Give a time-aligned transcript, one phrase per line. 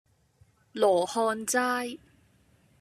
[0.73, 1.99] 羅漢齋